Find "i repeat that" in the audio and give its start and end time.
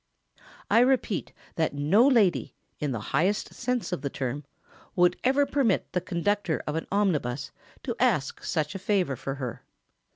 0.71-1.75